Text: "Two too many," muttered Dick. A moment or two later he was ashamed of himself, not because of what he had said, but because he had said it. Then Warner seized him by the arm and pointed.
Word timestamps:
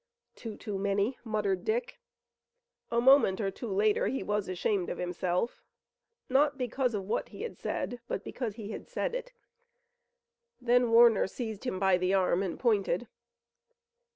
"Two 0.33 0.57
too 0.57 0.79
many," 0.79 1.19
muttered 1.23 1.63
Dick. 1.63 1.99
A 2.89 2.99
moment 2.99 3.39
or 3.39 3.51
two 3.51 3.71
later 3.71 4.07
he 4.07 4.23
was 4.23 4.49
ashamed 4.49 4.89
of 4.89 4.97
himself, 4.97 5.63
not 6.27 6.57
because 6.57 6.95
of 6.95 7.03
what 7.05 7.29
he 7.29 7.43
had 7.43 7.59
said, 7.59 7.99
but 8.07 8.23
because 8.23 8.55
he 8.55 8.71
had 8.71 8.87
said 8.87 9.13
it. 9.13 9.31
Then 10.59 10.89
Warner 10.89 11.27
seized 11.27 11.65
him 11.65 11.79
by 11.79 11.99
the 11.99 12.15
arm 12.15 12.41
and 12.41 12.59
pointed. 12.59 13.07